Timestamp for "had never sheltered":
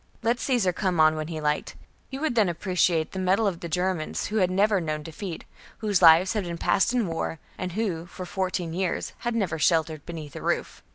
9.19-10.03